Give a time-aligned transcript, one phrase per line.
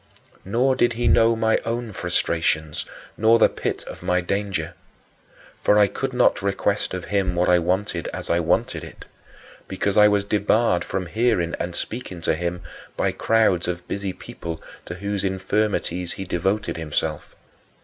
[0.43, 4.73] Nor did he know my own frustrations, nor the pit of my danger.
[5.61, 9.05] For I could not request of him what I wanted as I wanted it,
[9.67, 12.61] because I was debarred from hearing and speaking to him
[12.97, 17.35] by crowds of busy people to whose infirmities he devoted himself.